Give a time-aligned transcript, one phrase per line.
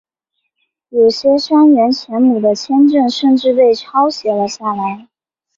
[0.89, 5.07] 有些杉原千亩的签证甚至被抄写了下来。